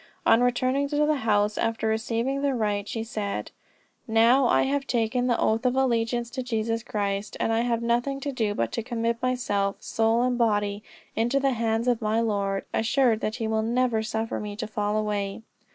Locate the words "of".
5.63-5.75, 11.87-12.01